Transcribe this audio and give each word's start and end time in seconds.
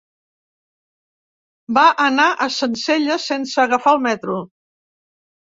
Va 1.79 1.83
anar 2.05 2.25
a 2.31 2.47
Sencelles 2.57 3.29
sense 3.33 3.61
agafar 3.67 3.95
el 3.99 4.03
metro. 4.09 4.41